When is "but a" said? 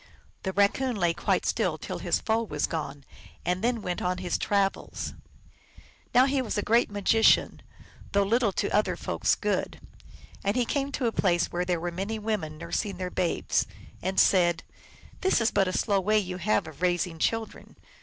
15.51-15.71